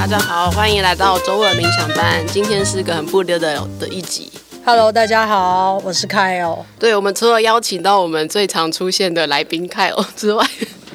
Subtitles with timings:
[0.00, 2.26] 大家好，欢迎来到周二冥想班。
[2.28, 4.32] 今天是个很不溜的的一集。
[4.64, 6.64] Hello，大家好，我是 Kyle。
[6.78, 10.42] 对，我们除了邀请到我们最常出现的来宾 Kyle 之外，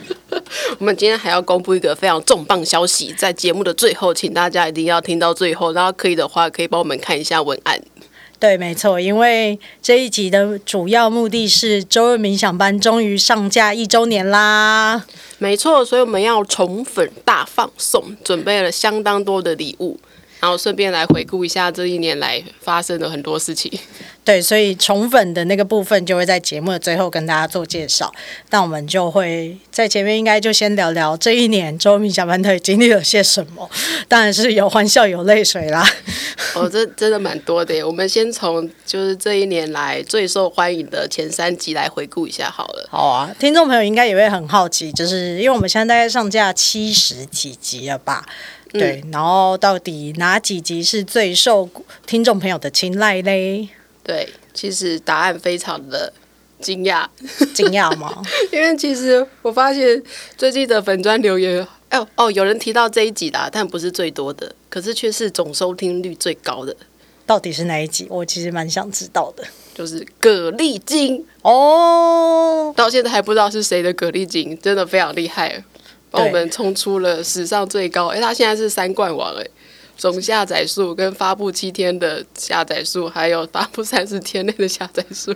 [0.79, 7.79] 我们今天还要公布一个非常重磅消息，在节目的最后，请大家一定要听到最后，然后可以的话，可以帮我们看一下文案。
[8.37, 15.03] 对，没错，因为这一集的主要目的是周日冥想班终于上架一周年啦。
[15.37, 19.97] 没错，所以我们要宠粉大放送，准备了相当多的礼物，
[20.39, 23.71] 然后顺便来回顾一下这一年来发生的很多事情。
[24.23, 28.11] 对，所以宠粉的那个部分就会在节目的最后跟大家做介绍。
[28.49, 33.69] 那我们就会在前面应该就先聊聊这一年周二冥想班到底经历了些什么，
[34.07, 35.87] 当然是有欢笑有泪水啦。
[36.55, 37.85] 哦，这真的蛮多的。
[37.85, 42.87] 我们先从就是这一年来最受欢迎的前三集来回顾一下好了。
[42.89, 48.25] 好啊，听众朋友应该也会很好奇，就是因为我们现在大概上架七十几集了吧？
[48.77, 51.69] 对，嗯、然后到底哪几集是最受
[52.05, 53.69] 听众朋友的青睐嘞？
[54.03, 56.13] 对，其实答案非常的
[56.59, 57.07] 惊讶，
[57.53, 58.21] 惊讶吗？
[58.51, 60.01] 因为其实我发现
[60.37, 66.75] 最近的粉砖留言，哦哦，有人提到这一集的，但不是最多的，可是却是总收听率最高的。
[67.25, 68.05] 到底是哪一集？
[68.09, 69.43] 我其实蛮想知道的。
[69.73, 75.61] 就是蛤蜊精哦，到现在还不知道是谁的蛤蜊精，真的非常厉害，
[76.15, 78.07] 帮我们冲出了史上最高。
[78.07, 79.45] 哎，他现在是三冠王哎。
[79.97, 85.33] 总下载数跟发布七天的下载数，还有发布三十天内的下载数。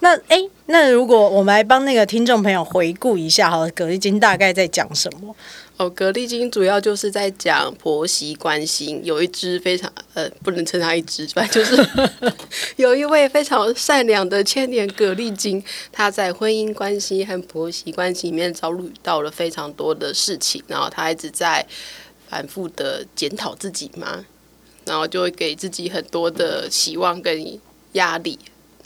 [0.00, 5.34] 那哎、那如果我们来帮那个听众朋友回顾一下，哈，蛤蜊精大概在讲什么？
[5.76, 9.00] 哦，蛤蜊精主要就是在讲婆媳关系。
[9.04, 11.88] 有一只非常呃，不能称它一只，反正就是
[12.76, 15.62] 有一位非常善良的千年蛤蜊精，
[15.92, 21.66] 他在婚姻关系和婆媳关系里面遭遇到了非常多的事情，然后他一直在。
[22.30, 24.24] 反复的检讨自己嘛，
[24.84, 27.58] 然后就会给自己很多的期望跟
[27.94, 28.38] 压力，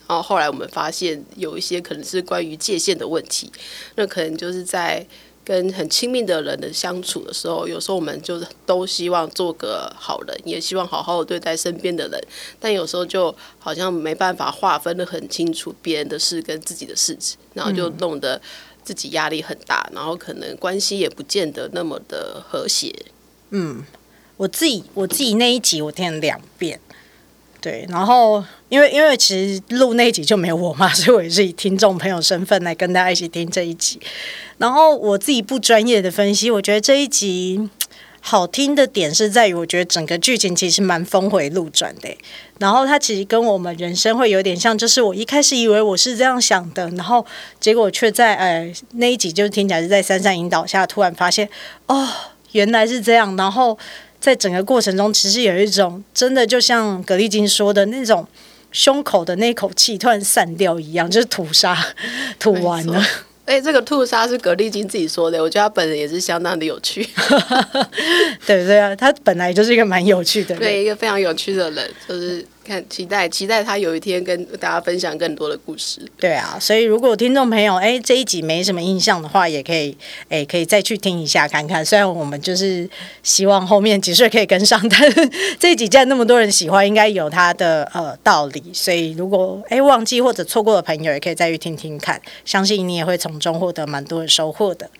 [0.06, 3.50] 然后后来我们发现有一些可能是关于界限的问题，
[3.97, 5.06] 那可能就是在
[5.44, 12.20] 跟很亲密的人的相处的时候，有时候我们就是都希望做个好人，也希望好好的对待身边的人，
[12.59, 18.41] 但有时候就好像没办法划分的很清楚别人的事跟自己的事情，然后就弄得
[18.82, 22.91] 自己压力很大，然后可能关系也不见得那么的和谐。
[23.50, 23.84] 嗯，
[24.38, 26.81] 我自己我自己那一集我听了两遍，
[27.64, 33.98] 对，然后因为因为其实录那一集就没有我嘛， 所以我也是以听众朋友身份来跟大家一起听这一集。
[34.58, 37.70] 然后我自己不专业的分析，我觉得这一集
[38.20, 42.14] 好听的点是在于，我觉得整个剧情其实蛮峰回路转的。
[42.58, 47.25] 然后它其实跟我们人生会有点像，就是我一开始以为我是这样想的，然后
[47.58, 51.48] 结果却在呃那一集就是听起来是在珊珊引导下，突然发现
[51.86, 52.06] 哦。
[52.52, 53.76] 原来是这样，然后
[54.24, 58.26] 在整个过程中，其实有一种真的就像葛丽金说的那种
[58.72, 61.76] 胸口的那口气突然散掉一样，就是吐沙
[62.38, 63.04] 吐完了。
[63.44, 67.06] 哎，这个吐沙是葛丽金自己说的，我觉得他本人也是相当的有趣。
[68.46, 68.96] 对不对啊？
[68.96, 72.46] 他本来就是一个蛮有趣的人，对，一个非常有趣的人，就是。
[72.64, 76.00] 看，期待期待他有一天跟大家分享更多的故事。
[76.19, 79.97] 对啊，所以如果听众朋友哎这一集没什么印象的话，也可以
[80.28, 81.84] 哎可以再去听一下看看。
[81.84, 82.88] 虽然我们就是
[83.22, 85.30] 希望后面几岁可以跟上，但是
[85.60, 88.62] 这几集既然那么多人喜欢，应该有它的呃道理。
[88.72, 94.91] 所以如果哎忘记或者错过的朋友，也可以再去听听看，相信你也会从中获得蛮多的收获的。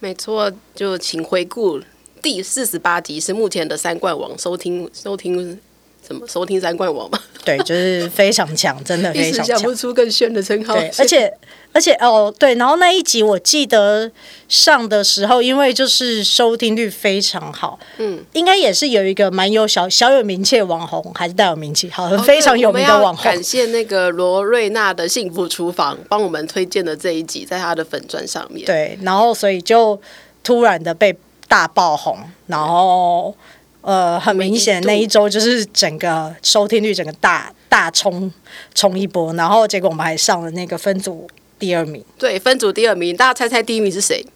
[0.00, 1.80] 没错，就请回顾
[2.20, 5.58] 第四十八集是目前的三冠王收听收听。
[6.06, 7.18] 怎么收听三冠王嘛？
[7.44, 9.58] 对，就是非常强，真的 非常强。
[9.58, 10.74] 想不出更炫的称号。
[10.74, 11.32] 对，而且
[11.72, 14.08] 而且哦，对，然后那一集我记得
[14.48, 23.24] 上的时候，因为就是收听率非常好，嗯，应该也是有一个蛮有小小有名气的网红，还是大有名气，好，非常有名的网红。
[23.24, 28.64] 感谢那个罗瑞娜的幸福厨房帮我们推荐的这一集，在他的粉钻上面。
[28.64, 30.00] 对，然后所以就
[30.44, 31.16] 突然的被
[31.48, 33.34] 大爆红，然后。
[33.86, 38.28] 呃，很明显那一周就是整个收听率整个大大冲
[38.74, 42.04] 冲一波，然后结果我们还上了那个分组第二名。
[42.18, 44.26] 对，分组第二名，大家猜猜第一名是谁？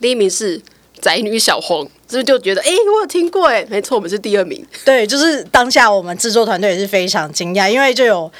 [0.00, 0.62] 第一名是
[1.00, 3.66] 宅女小红，是不是就觉得哎，我有听过哎？
[3.68, 4.64] 没错，我们是第二名。
[4.84, 8.30] 对，就是当下我们制作团队也是非常惊讶，因为就有，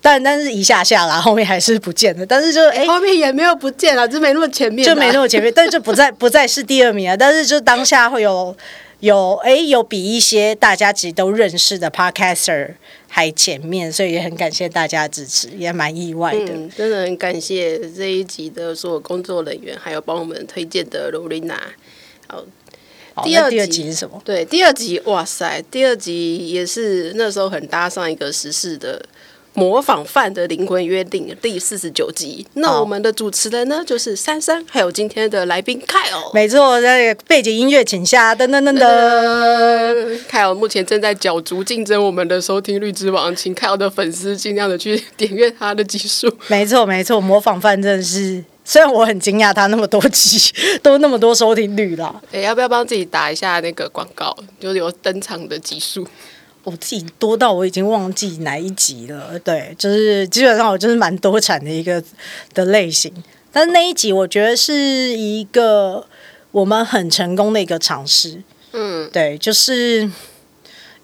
[0.00, 8.56] 但但是一下下啦后面还是不见了，但是就哎后面也没有不见了，就没那么前面，就没那么前面，但是就不再不再是第二名了，但是就当下会有。
[9.02, 12.74] 有哎，有比一些大家其实都认识的 Podcaster
[13.08, 16.52] 还前面，所以也很感谢大家支持，也蛮意外的。
[16.52, 21.60] 嗯，真的很感谢这一集的所有工作人员，还有帮我们推荐的罗琳娜。
[22.28, 22.44] 好，
[23.24, 24.22] 第二第二集是什么？
[24.24, 29.04] 对，第二集，哇塞，第二集也是那时候很搭上一个时事的。
[29.54, 36.18] 模仿犯的灵魂约定第四十九集，那我们的主持人呢，就是珊珊，还有今天的来宾凯尔。
[36.32, 40.18] 没错，那个背景音乐请下，噔噔噔噔。
[40.26, 46.34] 凯尔目前正在角逐竞争我们的收听率之王，请凯尔的粉丝尽量的去点阅他的集数。
[46.48, 50.52] 没错没错，模仿犯真的是，虽然我很惊讶他那么多集
[50.82, 52.18] 都那么多收听率啦。
[52.32, 54.34] 哎，要不要帮自己打一下那个广告？
[54.58, 56.06] 就是有登场的集数。
[56.64, 62.02] 我自己多到我已经忘记哪一集了，对，就是基本上我就是蛮多产的一个
[62.54, 63.12] 的类型，
[63.50, 66.06] 但是那一集我觉得是一个
[66.50, 68.42] 我们很成功的一个尝试，
[68.72, 70.10] 嗯，对，就是。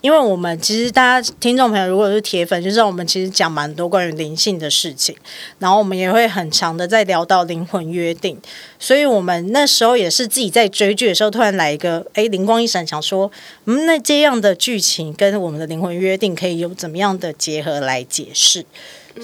[0.00, 5.16] 因为我们其实大家听众朋友如果是铁粉，就知道我们其实讲蛮多关于灵性的事情，
[5.58, 8.38] 然后我们也会很长的在聊到灵魂约定，
[8.78, 13.30] 所以我们那时候也是自己在追剧的时候，突然来一个哎灵光一闪，想说，
[13.64, 18.64] 嗯，那这样的剧情跟我们的灵魂约定可以有怎么样的结合来解释？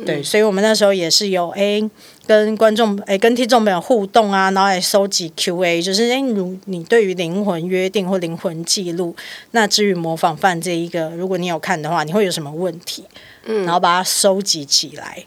[0.04, 1.88] 对，所以我们那时候也是有哎。
[2.26, 9.14] 跟观众哎，跟听众朋友互动啊，然后来收集 Q&A，就是哎，如你对于灵魂约定或灵魂记录，
[9.50, 13.04] 那至于模仿犯这一个，如果你有看的话，你会有什么问题？
[13.44, 15.24] 嗯，然后把它收集起来。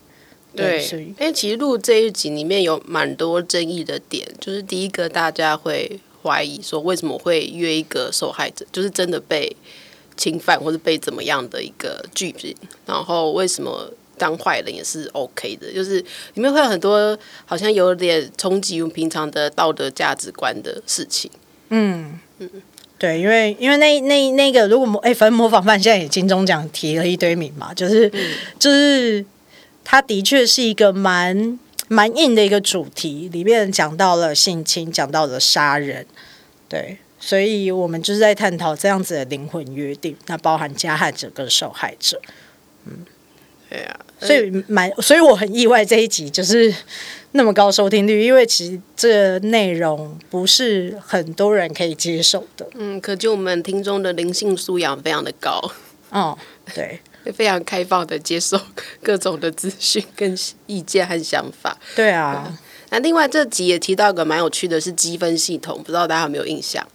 [0.55, 9.55] 对，所以哎，其实录这一集里面有蛮多争议的点，就是第一个大家会怀疑说，为什么会约一个受害者，就是真的被
[10.15, 12.55] 侵犯或者被怎么样的一个剧情，
[12.87, 13.91] 然后为什么？
[14.17, 15.99] 当坏人也是 OK 的，就是
[16.33, 21.29] 里面会有很多好像有点冲击我们平常的道德价值观的事情。
[21.69, 22.49] 嗯嗯，
[22.97, 29.25] 对，因为因为那那那个如果模哎，反正模仿犯现在也金钟奖提了一堆名嘛，就是、嗯、就是
[29.83, 36.05] 他的确是一个蛮蛮硬的一个主题，里面讲到了性侵，讲到了杀人，
[36.69, 42.21] 对，所以我们就是在探讨这样子的灵魂约定，那包含加害者跟受害者，
[42.85, 43.05] 嗯。
[43.69, 46.73] 对啊，所以蛮，所以我很意外这一集就是
[47.33, 52.67] 那么高收听率，因为其实这内容不是很多人可以接受的。
[52.75, 55.61] 嗯，可见我们听众的灵性素养非常的高。
[56.09, 56.37] 哦，
[56.73, 56.99] 对，
[57.33, 58.57] 非常开放的接受
[59.03, 61.77] 各种的资讯跟意见和想法。
[61.93, 62.57] 对啊，嗯，
[62.91, 66.87] 那另外这集也提到一个蛮有趣的是积分系统，不知道大家有没有印象？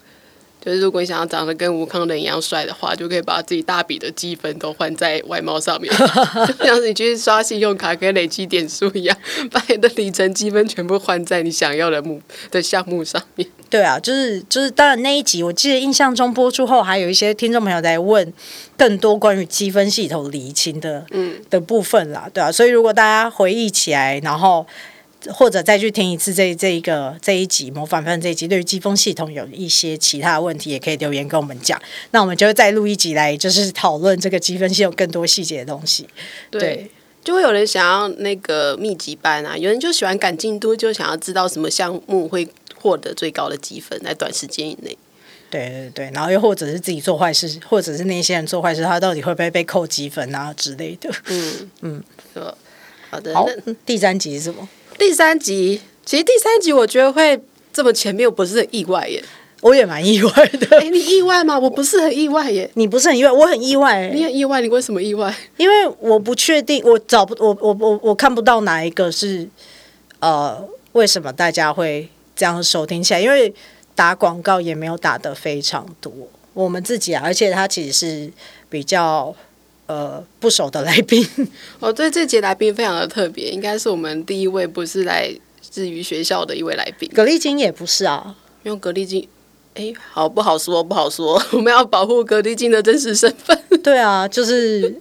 [0.65, 5.93] 就是如果你想要长得跟吴康仁一样帅的话，就可以把自己大笔的积分都换在外貌上面，
[6.59, 9.17] 就像是你去刷信用卡可以累积点数一样，
[9.51, 12.21] 把你的里程积分全部换在你想要的目
[12.51, 13.49] 的项目上面。
[13.69, 18.33] 对啊，就是就是，当然那一集我记得印象中播出后，还有一些听众朋友在问
[18.77, 24.65] 更多关于积分系统厘清的嗯的部分啦，对啊，所以如果大家回忆起来，然后。
[25.31, 31.81] 或者再去听一次这这一个这一集模仿犯这一集，对于积分系统有一些其他问题，也可以留言跟我们讲。
[32.11, 36.09] 那我们就会再录一集来，就是讨论这个积分系统更多细节的东西。
[36.51, 36.91] 对，对
[37.23, 44.97] 就会有人想要那个密集班啊，有人就喜欢赶进度，就想要知道什么项目会获得最高的积分，在短时间以内。
[45.49, 51.09] 对对对，然后又或者是自己做坏事，或者是那些人做坏事，他到底会不会被扣积分啊之类的？
[51.27, 52.03] 嗯嗯，
[53.11, 53.35] 好的。
[53.35, 53.47] 好，
[53.85, 54.69] 第三集是什么？
[54.99, 57.41] 第三集，其实第三集我觉得会
[57.73, 59.23] 这么前面，我不是很意外耶。
[59.61, 60.79] 我也蛮意外的。
[60.81, 61.59] 哎，你意外吗？
[61.59, 62.69] 我不是很意外耶。
[62.75, 64.09] 你不是很意外，我很意外。
[64.13, 65.33] 你很意外，你为什么意外？
[65.57, 69.49] 因为我不确定，我找不，我我我我看不到哪一个是，
[70.19, 73.21] 呃，为什么大家会这样收听起来？
[73.21, 73.53] 因为
[73.95, 76.13] 打广告也没有打的非常多，
[76.55, 78.33] 我们自己啊，而且它其实是
[78.69, 79.35] 比较。
[79.93, 81.23] 呃，不熟的来宾，
[81.79, 85.31] 我 对这节来宾非常的特别，应该是我们第一位不是来
[85.61, 87.07] 自于学校的一位来宾。
[87.15, 89.29] 格力金也不是啊，用格力金，
[89.75, 90.83] 哎，好不好说？
[90.83, 93.59] 不好说， 我们要保护格力金的真实身份。
[93.85, 94.99] 对啊，就是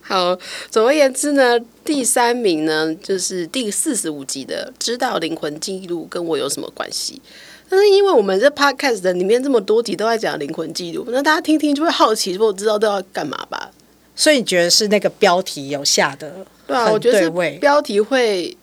[0.00, 0.36] 好。
[0.68, 7.22] 总而言之呢，第三名呢，就是第四十五集的《知道灵魂记录跟我有什么关系》。
[7.68, 13.70] 但是因为我们这 podcast 的里面这么多集都在讲灵魂记录，那大家听听就会好奇，说我知道都要干嘛吧？
[14.18, 16.28] 所以你觉得是那个标题有下的
[16.66, 16.90] 对，对啊？
[16.90, 18.54] 我觉得是标题会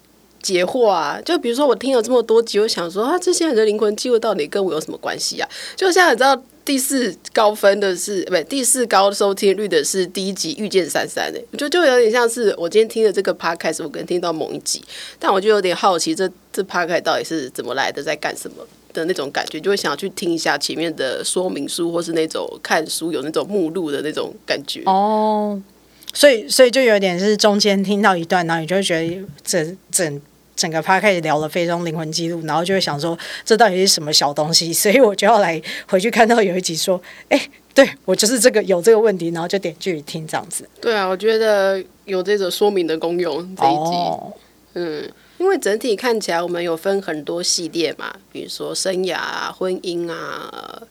[0.42, 1.18] 解惑啊。
[1.24, 5.48] 就比如说我听了这么多集，我想说啊，这些人的灵魂记录到底跟我有什么关系啊？
[5.78, 14.84] 就像你知道第四高分的是不第四高收听率的是第一集遇见珊珊诶，我觉得就有点像是我今天听的这个 podcast，我可能听到某一集，
[15.18, 18.68] 但我就有点好奇这这 podcast 到底是怎么来的，在干什么？
[18.96, 24.82] 的那种感觉，就会想要去听一下前面的说明书，或是那种看书有那种目录的那种感觉。
[24.86, 25.62] 哦，
[26.14, 30.22] 所以所以就有点是中间听到一段，然后你就会觉得整整
[30.56, 40.68] 整个 podcast 聊了非常灵魂记录，然后就会想说这到底是什么小东西，所以我就要来回去看到有一集说，哎，对我就是这个有这个问题，然后就点进去听这样子。
[40.80, 44.34] 对啊，我觉得有这种说明的功用这一集，哦、
[44.76, 50.82] 嗯，因为整体看起来我们有分很多系列嘛，比如说生涯啊、婚姻啊。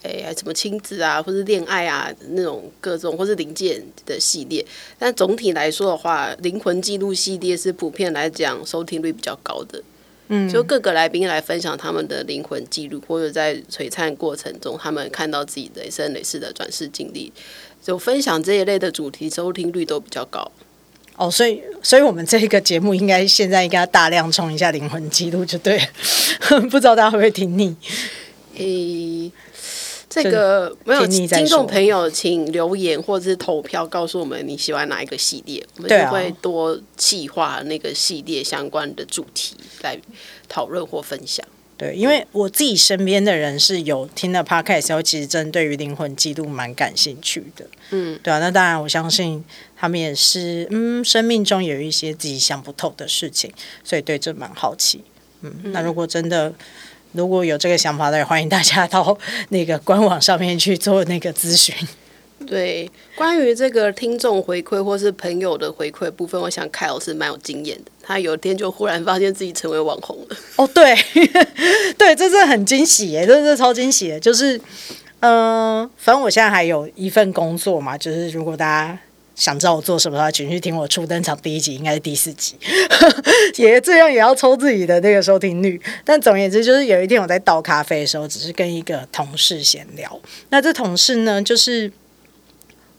[0.00, 4.64] 哎，什么亲子啊，或是恋爱啊，那种各种，或是零件的系列。
[4.96, 9.82] 但总体来说的话，灵魂记录系列是普遍来讲收听率比较高的。
[10.28, 17.32] 嗯，就各个来宾来分享他们的灵魂记录，或者在璀璨过程中，他们看到自己的生累世的转世经历，
[17.82, 20.48] 就分享这一类的主题，收听率都比较高。
[21.18, 25.78] 哦，所以，所以我们这个节目应该现在应该要大量冲一下灵魂记录，就对。
[26.70, 27.76] 不知道大家会不会听腻？
[28.56, 29.32] 诶。
[30.10, 40.00] 这个没有听众朋友，请留言或者是投票告诉我们你喜欢哪一个系列，我们就会多企划那个系列相关的主题来
[40.48, 41.46] 讨论或分享。
[41.78, 47.64] 对，因为我自己身边的人是有听了 Podcast 后，其实针对于灵魂记录蛮感兴趣的。
[47.90, 49.42] 嗯，对啊，那当然我相信
[49.76, 53.50] 他们也是，嗯，生命中有一些自己想不透的事情，
[53.82, 55.02] 所以对这蛮好奇。
[55.40, 56.52] 嗯，那如果真的。
[57.12, 59.18] 如果有这个想法的，欢迎大家到
[59.48, 61.74] 那个官网上面去做那个咨询。
[62.48, 67.90] 对，关于这个听众回馈或是朋友的回馈部分，我想 Kyle 是蛮有经验的。
[68.02, 70.36] 他有一天就忽然发现自己成为网红了。
[70.56, 70.96] 哦，对，
[71.98, 74.18] 对，这是很惊喜耶，这是超惊喜的。
[74.18, 74.58] 就是，
[75.20, 78.98] 嗯、反正我现在还有一份工作嘛，就是如果大家。
[79.38, 82.56] 想知道我做什么的话，请去听我初登场第一集，应该是第四集，
[83.54, 85.80] 也这样也要抽自己的那个收听率。
[86.04, 90.20] 但总而言之，就是有一天我在倒咖啡的时候，只是跟一个同事闲聊。
[90.48, 91.88] 那这同事呢，就是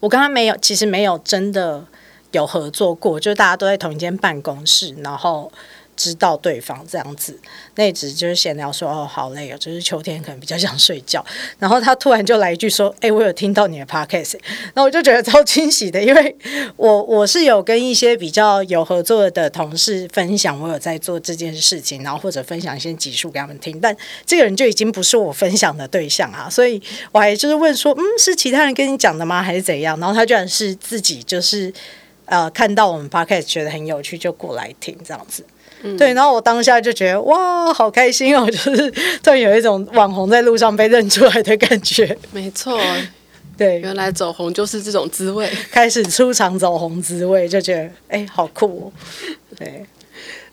[0.00, 1.84] 我跟他没有，其实没有真的
[2.32, 5.52] 有合作过，就大家都在同一间办公室，然后。
[6.00, 7.38] 知道对方这样子，
[7.74, 11.22] 那一直就是闲聊说哦，好累哦，就是秋天可能比较想睡觉。
[11.58, 14.38] 然后他突然就来一句说：“哎、我有听到你的 podcast。”
[14.72, 16.34] 然后我就觉得超惊喜的，因为
[16.76, 23.78] 我 我是有跟一些比较有合作的同事分享我有在做这件事情，然后或者分享一些集数给他们听。
[23.78, 26.80] 但这个人就已经不是我分享的对象啊，所以
[27.12, 29.42] 我还就是问说：“嗯，是其他人跟你讲的吗？
[29.42, 31.70] 还是怎样？”然后他居然是自己就是
[32.24, 35.44] 呃看到我们 podcast 觉得很有趣，就过来听这样子。
[35.82, 38.44] 嗯、对，然后我当下就觉得哇，好开心哦！
[38.50, 38.90] 就是
[39.22, 42.16] 突然有一种网红在路上被认出来的感觉。
[42.32, 42.78] 没错，
[43.56, 45.50] 对，原来走红就是这种滋味。
[45.70, 48.92] 开始出场走红滋味，就觉得哎，好酷哦！
[49.56, 49.86] 对，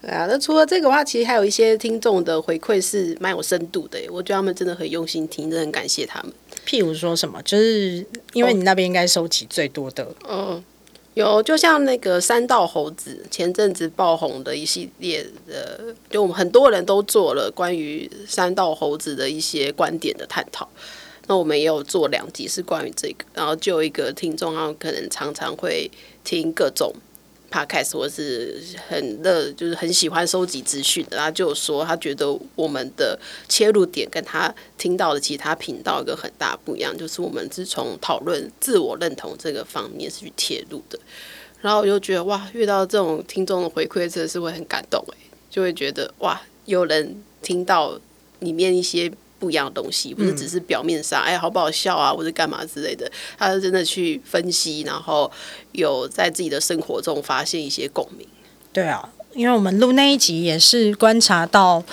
[0.02, 0.28] 对啊。
[0.30, 4.00] 那除了这个话，其实还有一些听众的回馈是蛮有深度的。
[4.10, 6.32] 我觉得他们真的很用心听，真的很感谢他们。
[6.66, 10.64] 譬如说什么，就是因为你那边应该收集最多的，嗯、哦。
[11.18, 15.82] 有，就像那个三道猴子前阵子爆红的一系列的，
[16.12, 20.70] 就我们很多人都做了关于三道猴子的一些观点的探讨。
[21.26, 25.90] 那我们也有做两集是关于这个，然后就一个听众，他们可能常常会
[26.24, 26.94] 听各种。
[27.52, 41.00] Podcast 或是很热，就是很喜欢收集资讯的，他就说他觉得我们的切入点跟他听到的其他频道一个很大不一样，就是我们是从讨论自我认同这个方面是去切入的。
[41.62, 45.18] 然后我就觉得哇，遇到这种听众的回馈真的是会很感动诶，
[45.50, 48.00] 就会觉得哇，有人听到
[48.40, 49.12] 里面一些。
[49.40, 53.12] 不一样的东西，不是只是表面上，嗯、哎，好不好笑啊，或者干嘛之类的。
[53.38, 55.32] 他是真的去分析，然后
[55.72, 58.28] 有在自己的生活中发现一些共鸣。
[58.74, 61.84] 对啊，因为我们录那一集也是观察到，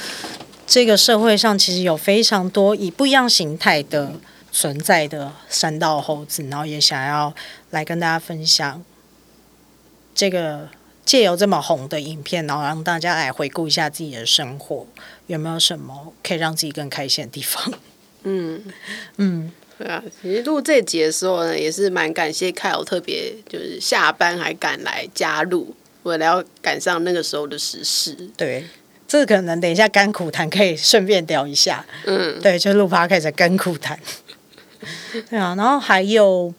[0.67, 4.13] 这个社会上其实有非常多以不一样形态的
[4.51, 7.35] 存在的山道猴子，然后也想要
[7.71, 8.83] 来跟大家分享
[10.15, 10.69] 这个。
[11.05, 14.87] 借由这么红的影片，然后让大家来回顾一下自己的生活，
[15.27, 17.73] 有没有什么可以让自己更开心的地方？
[18.25, 18.65] 嗯
[19.19, 20.03] 嗯，对啊。
[20.23, 28.17] 其实录这集的时候呢，也是蛮感谢 Kyle 特别就是下班还赶来加入，为了要赶上那个时候的时事。
[28.37, 28.67] 对，
[29.07, 31.85] 这个可能等一下甘苦谈可以顺便聊一下。
[32.07, 34.01] 嗯，对，就录 Podcast 甘苦谈。
[35.29, 36.53] 对啊，然后还有。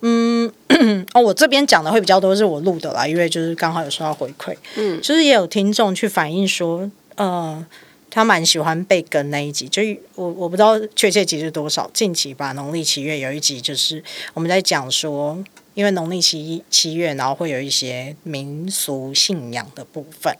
[0.00, 0.52] 嗯，
[1.12, 7.66] 哦，我这边讲的会比较多，是我录的啦，因为就是刚好有收到回馈，嗯，就是也有听众去反映说，呃，
[8.08, 9.82] 他蛮喜欢被跟那一集，就
[10.14, 14.02] 我我不知道确切集是多少，近期吧，农历七月有一集，就是
[14.34, 15.42] 我们在讲说，
[15.74, 20.32] 因为农历七七月，然后会有一些民俗信仰的部分，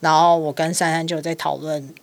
[0.00, 1.94] 然后我跟珊珊就在讨论。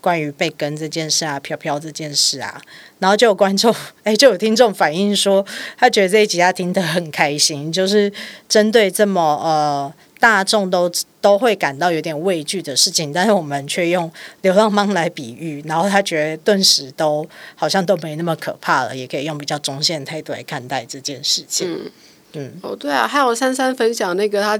[0.00, 2.60] 关于被跟这件事啊，飘飘这件事啊，
[2.98, 5.44] 然后就有观众， 哎，就有听众反映说，
[5.76, 8.12] 他觉得这一集他听得很开心，就是
[8.48, 10.90] 针对这么呃大众都
[11.20, 14.10] 都会感到有点畏惧的事情，但是我们却用
[14.42, 21.72] 流浪猫来比喻，然后他觉得顿时都好像都没那么可怕了，也可以用比较中性的态度来看待这件事情。
[21.72, 21.90] 嗯，
[22.34, 22.52] 嗯。
[22.62, 24.58] 哦，对啊，还有珊珊分享那个他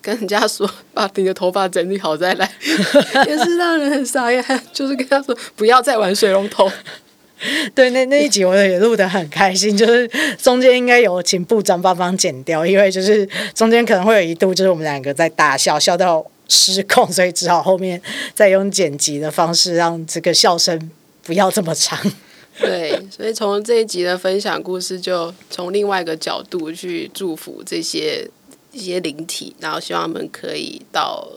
[0.00, 2.50] 跟人家说把你的头发整理好再来，
[3.26, 6.70] 也是让人很傻眼，就是跟他说不要再玩水龙头。
[7.74, 10.08] 对，那那一集我也录得很开心，就是
[10.40, 18.00] 中间应该有请部长帮忙剪掉，因为就是中间可能会有一度就是我们两个在大笑，笑到失控，所以只好后面
[18.32, 20.88] 再用剪辑的方式让这个笑声
[21.24, 21.98] 不要这么长。
[22.60, 28.24] 对，所以从这一集的分享故事，就从另外一个角度去祝福这些
[28.72, 31.28] 一些灵体，然后希望他们可以到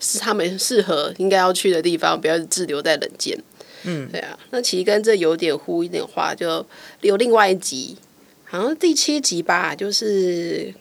[0.00, 3.38] 是他们适合应该要去的地方，不要滞留在人间。
[3.84, 6.64] 嗯，对啊，那其实跟这有点呼应的话，就
[7.00, 7.96] 有另外一集，
[8.44, 10.72] 好像第七集吧，就是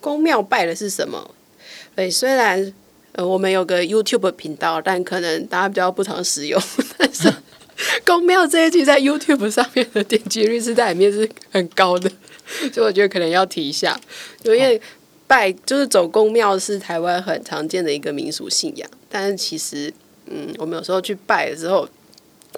[0.00, 1.30] 宫庙拜的是什么？
[1.94, 2.74] 对，虽然
[3.12, 6.60] 呃我们有个 YouTube 频道，但可能大家比较不常使用，
[6.98, 7.32] 但是
[8.04, 12.10] 宫庙这一集在 YouTube 上面的点击率是在里面是很高的，
[12.72, 13.98] 所以我觉得可能要提一下，
[14.44, 14.80] 因为
[15.26, 19.92] 拜就是走宫庙是台湾很常见的一个民俗信仰，但是其实
[20.26, 21.88] 嗯，我们有时候去拜的时候。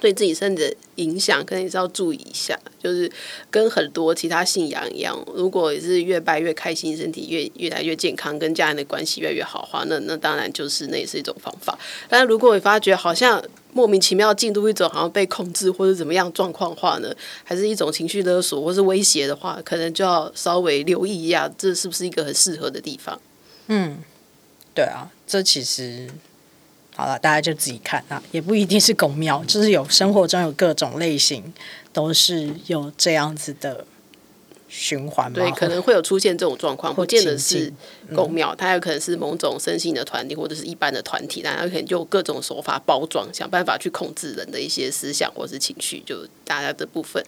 [0.01, 2.57] 对自己身体的影响，可能也是要注意一下。
[2.81, 3.11] 就是
[3.51, 11.77] 跟很多其他信仰一样，如果也是越拜越开心，身体越越来越健康，跟家人的关系越来越好的话，那那当然就是那也是一种方法。
[12.09, 13.43] 但是如果你发觉好像
[13.79, 23.21] 莫名其妙进度一种好像被控制或者怎么样状况化呢，还是一种情绪勒索或是威胁的话，可能就要稍微留意一下，这是不是一个很适合的地方？
[23.69, 23.99] 嗯，
[24.75, 26.09] 对啊，这其实。
[26.97, 31.55] 好了，大家就自己看啊，也不一定是宫庙，就是有生活中有各种类型，
[31.93, 33.87] 都是有这样子的
[34.69, 35.35] 循环嘛。
[35.35, 37.73] 对，可能会有出现这种状况，不见得是
[38.15, 47.23] 宫庙，它有可能是某种身心的团体或者是一般的团体，但它可能就各种手法包装，想办法去控制人的一些思想或是情绪，就大家这部分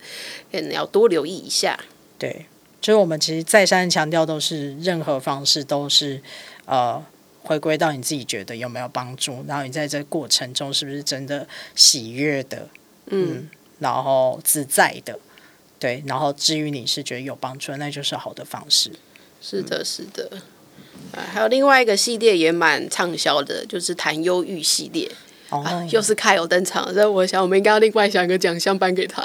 [0.53, 1.79] 可能要多留意一下。
[2.19, 2.47] 对，
[2.81, 6.23] 就是我们其实再三强调，都是任何方式都是
[6.67, 7.05] 呃。
[7.43, 12.69] 回归到你自己觉得有没有帮助，然后你在这个过程中是不是真的喜悦的，
[13.07, 15.19] 嗯，嗯，然后自在的，
[15.81, 18.93] 对，然后至于你是觉得有帮助，那就是好的方式。
[19.41, 20.31] 是的，是的。
[21.13, 25.11] 啊，还有另外一个系列也蛮畅销的，就是谈忧郁系列。
[25.49, 29.21] 哦，啊，又是凯有登场，所以我想我们应该要另外想一个奖项颁给他。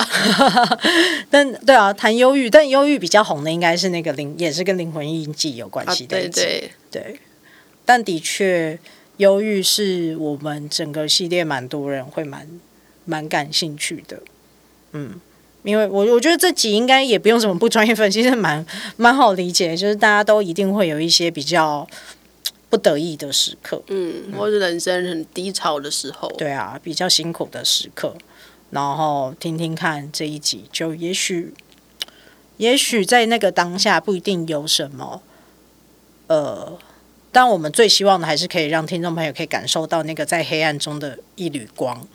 [1.30, 6.18] 但对啊，谈忧郁，但忧郁比较红的应该是那个灵，也是跟灵魂印记有关系的。
[6.18, 7.20] 啊，对对对。
[7.86, 8.80] 但的确，
[9.18, 12.48] 忧郁是我们整个系列蛮多人会蛮
[13.04, 14.24] 蛮感兴趣的，
[14.94, 15.20] 嗯，
[15.66, 21.88] 因为我我觉得这集应该也不用什么不专业分析， 是蛮蛮好理解，就是大家都一定会有一些比较
[22.70, 28.16] 不得意的时刻，嗯，或是人生很低潮的时候，对啊，比较辛苦的时刻，
[28.70, 31.54] 然后听听看这一集，就也许
[32.58, 35.22] 也许在那个当下不一定有什么，
[36.28, 36.78] 呃。
[37.32, 42.08] 但我们最希望的还是可以让听众朋友可以感受到那个在黑暗中的一缕光，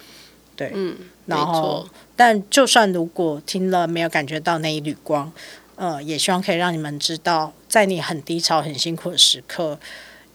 [0.56, 0.96] 对，嗯，
[1.36, 5.32] 然后，但就算如果听了没有感觉到那一缕光，
[5.76, 9.78] 呃，也希望可以让你们知道，在你很低潮、很辛苦的时刻，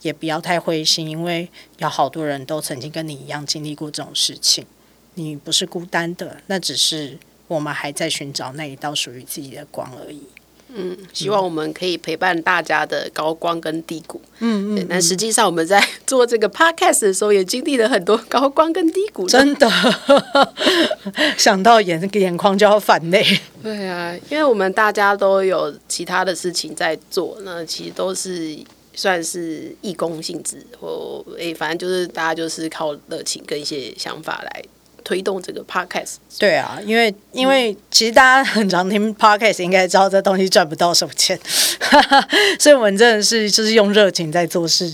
[0.02, 4.66] 也不要太灰心，因为有好多人都曾经跟你一样经历过这种事情，
[5.14, 10.24] 你不是孤单的，那只是我们还在寻找那一道属于自己的光而已。
[10.78, 14.22] 嗯，希望我们可以陪伴大家的高光跟低谷。
[14.40, 19.26] 嗯嗯，但实际上我们在做这个 podcast 的时候，也经历了很多高光跟低谷。
[19.28, 19.70] 真的，
[21.38, 23.26] 想到眼眼眶就要泛泪。
[23.64, 28.58] 对啊，因为我们大家都有其他的事情在做，那其实都是
[28.94, 34.64] 算是义工性质，或诶、欸，反正就是大家就是靠热情跟一些想法来。
[35.06, 41.40] 推动这个 podcast，对啊，因为因为其实大家很常听 podcast，应该知道这东西赚不到什么钱，
[42.60, 44.94] 所以我们真的是就是用热情在做事。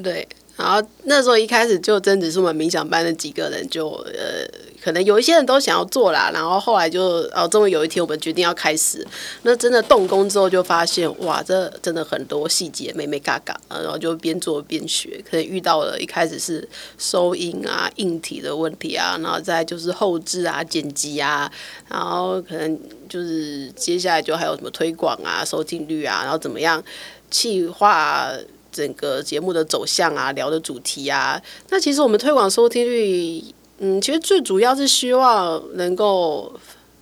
[0.00, 4.46] 对，然后那时候一开始就真的是我们冥想班的几个人就呃。
[4.82, 9.06] 可能有一些人都想要做啦，然后后来就哦，终于有一天我们决定要开始。
[9.42, 15.22] 那真的动工之后，就发现哇，这真的很多细节，眉眉角角，然后就边做边学。
[15.30, 16.68] 可能遇到了一开始是
[16.98, 21.50] 收音啊、硬体的问题啊，然后再就是后置啊、剪辑啊，
[21.88, 26.82] 然后可能就是接下来就还有什么推广啊、收听率啊，然后怎么样
[27.30, 28.28] 企划
[28.72, 31.40] 整个节目的走向啊、聊的主题啊。
[31.70, 33.44] 那其实我们推广收听率。
[33.84, 36.52] 嗯，其实最主要是希望能够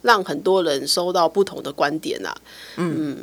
[0.01, 2.35] 让很多人收到不同的观点啊。
[2.77, 3.19] 嗯，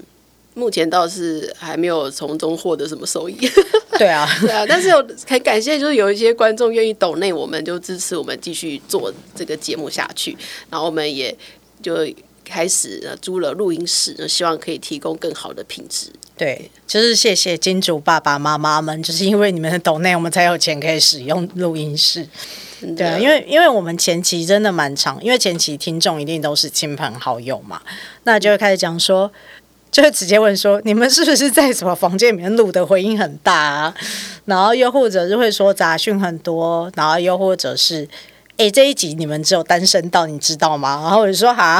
[0.53, 3.35] 目前倒是还没有从中获得什么收益。
[3.97, 10.37] 对啊，对啊，但是有很感谢，就是有一些观众愿意抖内，我们就支持我们继续做这个节目下去。
[10.69, 11.35] 然后我们也
[11.81, 12.05] 就
[12.47, 16.07] 开始租了录音室，希望可以提供更好的品质。
[16.37, 22.27] 对，就是谢谢金主爸爸妈妈们，就是因为你们的抖内，我们才有钱可以使用录音室。
[22.95, 27.81] 对啊，因为因为我们前期真的蛮长，因为前期听众一定都是亲朋好友嘛，
[28.23, 29.31] 那就会开始讲说。
[29.89, 32.85] 就会直接问说：“你们是不是在什么房间里面录的？
[32.85, 33.95] 回音很大啊？
[34.43, 38.07] 然后又或者是会说杂讯很多，然后又或者是，
[38.57, 40.99] 哎、欸，这一集你们只有单身到，你知道吗？
[41.03, 41.79] 然后我就说哈，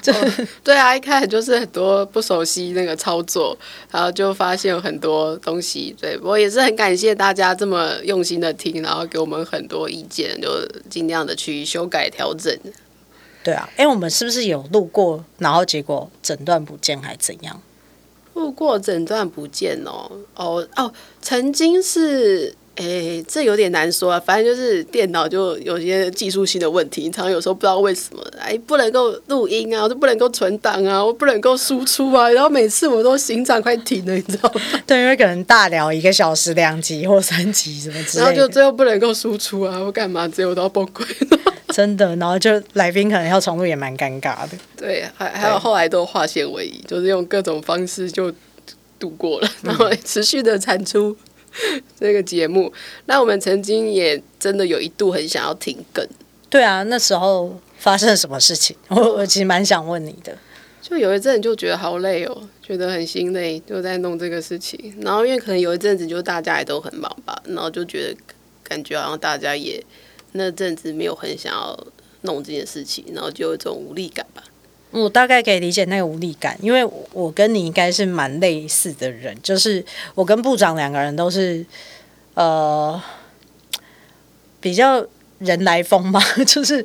[0.00, 3.58] 就、哦、对啊，一开始就是很多不熟悉那个操作，
[3.90, 5.92] 然后就发现有很多东西。
[6.00, 10.48] 对，我也是很感谢大家这么用心的听，然后给我们很多意见，就
[10.88, 12.56] 尽量的去修改调整。”
[13.42, 17.60] 对啊，哎，我们是不是有路过，然后结果诊断不见，还怎样？
[18.34, 22.54] 路过诊断不见哦，哦哦，曾经是。
[22.76, 24.20] 哎，这有点难说啊。
[24.20, 32.30] 反正就是电脑就有些技术性的问题，常常有时候不知道为什么，哎，不能够录音啊，我就不能够存档啊，我不能够输出啊。
[32.30, 34.60] 然后每次我都心脏快停了，你知道吗？
[34.86, 40.28] 对，因为可能大聊一个小时两集或三集什么之类的，然后就最后不能够输出啊，我干嘛？
[40.28, 41.52] 最后都要崩溃了。
[41.72, 44.50] 真的，然后就来宾可能要重录也蛮尴尬的。
[44.76, 48.32] 对，还还有后来都化险为夷，就是用各种方式就
[48.98, 51.16] 度过了，然后持续的产出。
[51.98, 52.72] 这个节目，
[53.06, 56.06] 那我们曾经也真的有一度很想要停更。
[56.48, 58.76] 对啊，那时候发生了什么事情？
[58.88, 60.36] 我 我其实蛮想问你的。
[60.80, 64.94] 就有一阵就觉得好累哦，觉得很心累，就在弄这个事情。
[65.00, 68.16] 然后因为可能有一阵子就大家也都很忙吧，然后就觉得
[68.62, 69.82] 感觉好像大家也
[70.32, 71.76] 那阵子没有很想要
[72.22, 74.44] 弄这件事情，然后就有一种无力感吧。
[74.92, 81.64] 我大概可以理解那个无力感，因为我跟你应该是蛮类似的人，就是我跟部长两个人都是
[82.34, 83.00] 呃
[84.60, 85.04] 比较
[85.38, 86.84] 人来疯嘛， 就是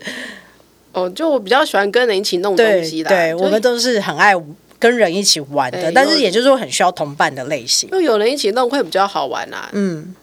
[0.91, 4.33] 哦，就我比较喜欢跟人一起弄东西的，对，我们都是很爱
[4.77, 10.13] 跟人一起玩的，但是也就是说很需要同伴的类型，就有人一起弄会比较好玩啊，嗯，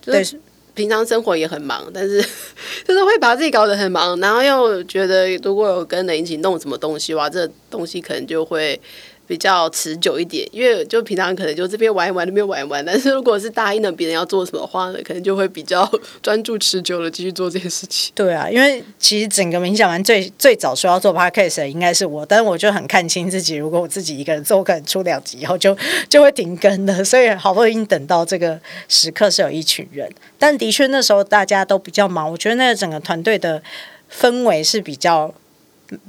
[0.00, 0.24] 对。
[0.74, 2.20] 平常生活也很忙，但是
[2.86, 8.80] 就是会把自己搞得很忙，然后又觉得如果有跟人一起弄什么东西哇，这东西可能就会。
[9.26, 12.84] 比较持久一点，因为就平常可能就这边玩一玩，那边玩一玩。
[12.84, 15.90] 但是如果是答应了别人要做什么话呢，可能就会比较
[16.22, 18.12] 专注持久的继续做这件事情。
[18.14, 25.76] 对啊，因为其实整个冥想完最最早说要做 podcast 的应该是我，但是我就很看清自己，如果我自己一个人做，我可能出两集以后就
[26.08, 27.02] 就会停更的。
[27.02, 33.62] 所以好不容易等到这个时刻是有一群人，但的确那时候大家都比较忙，我觉得那个整个团队的
[34.12, 35.32] 氛围是比较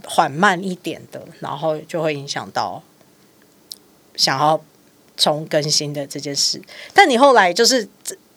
[0.04, 2.84] 缓慢一点的，然后就会影响到。
[4.16, 4.60] 想要
[5.18, 6.62] 重更新的这件事，
[6.94, 7.88] 但你后来就是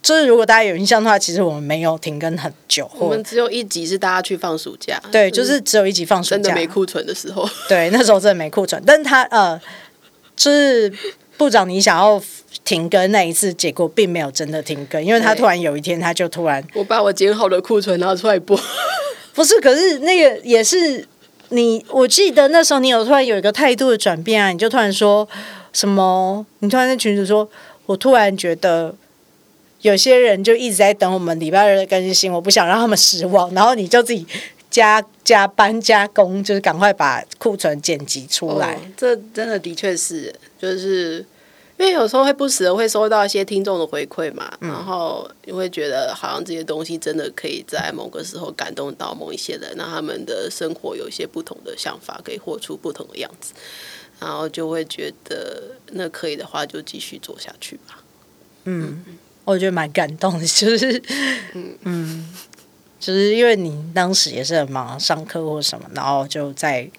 [0.01, 8.81] 就是，如果大家有印象的话，其实我们没有停更很久，我们只有一集是大家去放暑假，对，就是只有一集放暑假，真的没库存的时候，对，那时候真的没库存。
[8.87, 9.61] 但是他呃，
[10.37, 10.91] 就是
[11.37, 12.23] 部长，你想要
[12.65, 18.59] 停更那一次，结果并没有真的停更，因为他突然有一天他就突然，我把我剪好的库存拿出来播，
[19.35, 21.07] 不是，可是那个也是
[21.49, 25.29] 你，我记得那时候你有突然有一个态度的转变啊，你就突然说。
[25.73, 26.45] 什么？
[26.61, 27.49] 你突然在群组说，
[27.87, 28.95] 我突然觉得
[29.83, 33.53] 有些人就一直在等我们礼拜二的更新，我不想让他们失望。
[33.55, 34.27] 然后你就自己
[34.71, 38.75] 加加班加工，就是赶快把库存剪辑出来。
[38.75, 41.25] 哦，这真的的确是，就是
[41.79, 53.53] 因为有时候会不时的会收到一些听众的回馈嘛，嗯，然后你会觉得好像这些东西真的可以在某个时候感动到某一些人，让他们的生活有一些不同的想法，可以活出不同的样子。
[54.21, 58.03] 然后就会觉得，那可以的话就继续做下去吧。
[58.65, 59.05] 嗯，
[59.45, 61.03] 我觉得蛮感动的，就是，
[61.55, 62.35] 嗯嗯，
[63.01, 66.91] 就是因为你当时也是很忙，上课或什么，然后就在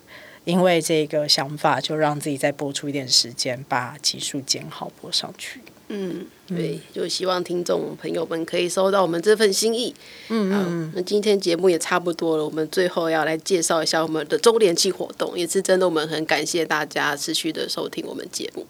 [0.45, 5.62] 因为这个想法，就让自己再播出一点时间，把集数剪好播上去。
[5.89, 9.93] 嗯，对，就希望听众朋友们可以收到我们这份心意。
[10.30, 18.65] 嗯好，那今天节目也差不多了，我们最后要来介绍一下我们的周年庆活动，也是真的，我们很感谢大家持续的收听我们节目。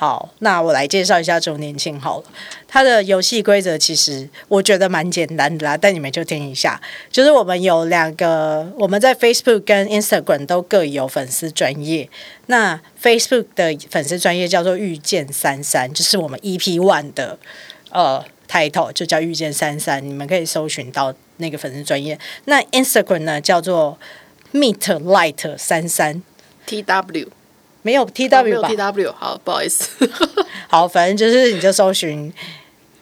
[0.00, 2.24] 好，那我来介绍一下周年庆好了。
[2.68, 6.80] 它的游戏规则其实我觉得蛮简单的啦，但你们就听一下。
[7.10, 12.08] 就是我们有两个，我们在 Facebook 跟 Instagram 都各有粉丝专业。
[12.46, 17.36] 那 Facebook 的粉丝专业叫做遇见三三，就是我们 EP One 的
[17.90, 22.16] 呃 title 就叫遇见三三，你们可以搜寻到那个粉丝专业。
[22.44, 23.98] 那 Instagram 呢叫做
[24.52, 26.22] Meet Light 三三
[26.68, 27.26] TW。
[27.88, 28.68] 没有 T W 吧？
[28.68, 29.88] 哦、T W 好，不好意思。
[30.68, 32.30] 好，反正就是你就搜寻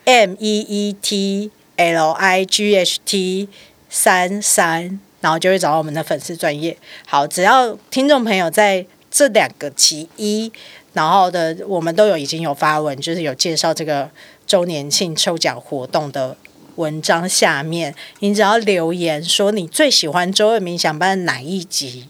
[0.05, 3.49] M E E T L I G H T
[3.89, 6.77] 三三，然后就会找到我们的粉丝专业。
[7.05, 10.49] 好，只要听众朋友在这两个其一，
[10.93, 14.09] 然后的我们都有已经有发文，就是有介绍这个
[14.45, 16.37] 周年庆抽奖活动的
[16.77, 22.07] 文章下面，你只要留言说你最喜欢周二冥想班哪一集，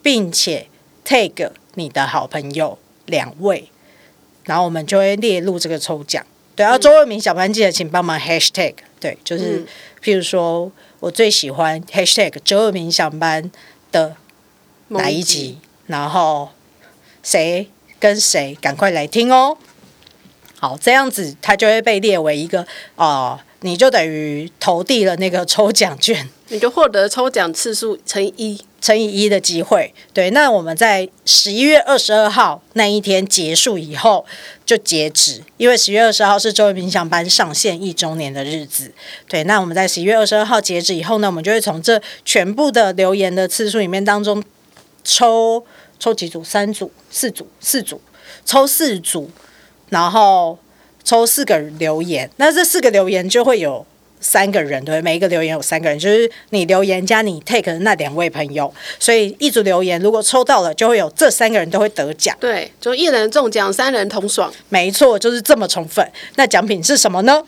[0.00, 0.68] 并且
[1.04, 3.70] tag 你的好朋友两位，
[4.44, 6.22] 然后我们就会列入这个抽奖。
[6.54, 9.64] 对，然后周二冥想班记得请帮忙 hashtag，对，就是
[10.02, 13.50] 譬如说我最喜欢 hashtag 周二冥想班
[13.90, 14.16] 的
[14.88, 16.50] 哪一集，然后
[17.22, 19.56] 谁跟谁赶快来听哦。
[20.58, 22.62] 好，这样子他就会被列为一个
[22.96, 23.38] 哦。
[23.38, 29.92] 呃你就等于投递了那个抽奖券，你就获得抽奖次数乘以一乘以一的机会。
[30.14, 34.24] 对，那我们在十一月二十二号那一天结束以后
[34.64, 38.92] 就截止，因为十月二十号是周二冥想班上线一周年的日子。
[39.28, 44.40] 对，那我们在十一月二十二号截止以后呢，我们就会从这全部的留言的次数里面当中
[45.02, 45.64] 抽
[45.98, 46.44] 抽几组？
[46.44, 48.00] 三组、四组、四组，
[48.44, 49.28] 抽四组，
[49.88, 50.58] 然后。
[51.08, 53.86] 抽四个留言，那这四个留言就会有
[54.20, 66.06] 三个人，对，每一个留言有三个人，就是你留言加你 take 的那两位朋友，所以一组留言如果抽到了，就会有这三个人都会得奖，对，就一人中奖，三人同爽，没错，就是这么充分。
[66.36, 67.42] 那奖品是什么呢？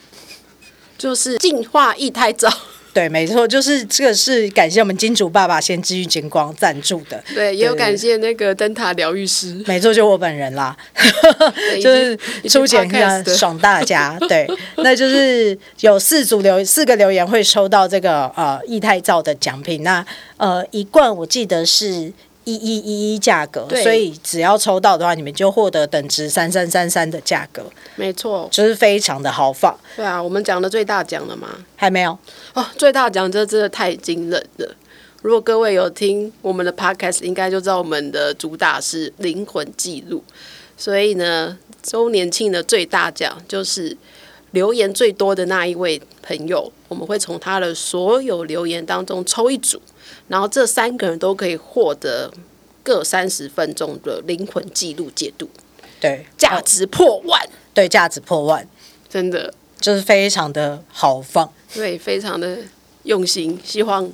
[0.97, 2.53] 就是净化一胎皂。
[2.99, 7.23] 对，没错，就是这个是感谢我们金主爸爸先治愈金光赞助的。
[7.33, 9.63] 对，也有感谢那个灯塔疗愈师。
[9.69, 10.77] 没错，就我本人啦，
[11.81, 14.19] 就是出钱看爽大家。
[14.29, 14.45] 对，
[14.83, 19.85] 那就是有四组留四个留言会收到这个呃液态皂的奖品。
[19.85, 20.05] 那
[20.37, 22.13] 呃一罐我记得是。
[22.55, 27.63] 一一一一价格，所以只要抽到的话，你们就获得等值三三三三的价格。
[27.97, 29.79] 没错，就是非常的豪放。
[29.95, 31.49] 对啊，我们讲的最大奖了吗？
[31.77, 32.17] 还没有
[32.55, 34.75] 哦，最大奖这真的太惊人了。
[35.21, 40.25] 如果各位有听我们的 podcast，应该就知道我们的主打是灵魂记录。
[40.77, 43.97] 所以呢，周年庆的最大奖就是
[44.53, 49.83] 留言最多的那一位朋友，我们会从他的所有留言当中抽一组。
[50.29, 52.33] 然后这三个人都可以获得
[52.83, 55.49] 各三十分钟的灵魂记录解读，
[56.01, 57.41] 对，价值破万，
[57.73, 58.67] 对，价值破万，
[59.09, 59.55] 真的。
[59.81, 62.59] 就是非常的豪放，对，非常的
[63.05, 64.11] 用心，希望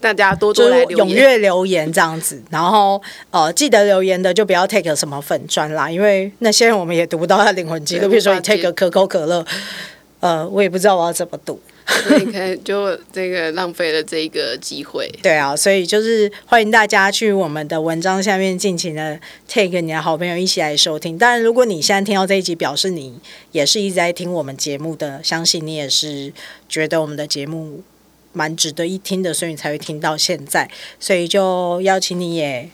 [0.00, 2.40] 大家多多来踊跃留言这样子。
[2.50, 9.44] 然后呃，记得留言的就不要 take 什么粉砖啦，因为那些人我们也读不到他灵魂记录，比如说你 take 可口可乐，
[10.22, 11.60] 呃，我也不知道我要怎么读。
[11.84, 15.10] 所以看，就这个浪费了这个机会。
[15.20, 21.18] 对啊，所以就是欢迎大家去我们的文章下面尽情的 take 你的好朋友一起来收听。
[21.18, 23.18] 当然，如果你现在听到这一集，表示你
[23.50, 26.32] 也是一直在听我们节目的，相信你也是
[26.68, 27.82] 觉得我们的节目
[28.32, 30.70] 蛮值得一听的，所以你才会听到现在。
[31.00, 32.70] 所以就邀请你也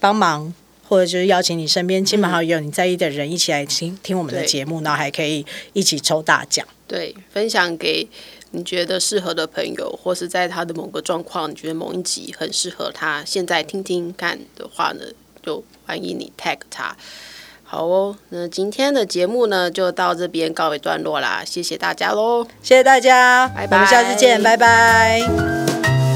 [0.00, 0.54] 帮忙，
[0.88, 6.66] 或者就是邀请你身边亲朋好友、你在意的人一起来听听我们的节目，然后还可以一起抽大奖。
[6.88, 8.08] 对，分享给。
[8.52, 15.04] 你觉得适合的朋友，或是在他的某个状况，你觉得某一集很适合他，现在听听看的话呢，
[15.42, 16.96] 就欢迎你 tag 他。
[17.62, 26.07] 好哦，那今天的节目呢，就到这边告一段落啦，谢谢大家喽，谢谢大家，拜拜，我们下次见，拜拜。